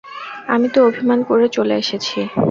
আমি 0.47 0.67
তো 0.69 0.79
অভিমান 0.85 1.19
করে 1.23 1.45
চলে 1.49 1.75
এসেছি। 1.75 2.17